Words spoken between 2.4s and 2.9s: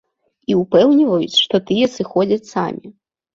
самі.